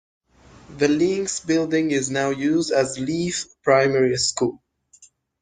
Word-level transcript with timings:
The 0.77 0.87
Links 0.87 1.41
building 1.41 1.91
is 1.91 2.09
now 2.09 2.31
used 2.31 2.71
as 2.71 2.97
Leith 2.97 3.55
Primary 3.61 4.17
School. 4.17 4.59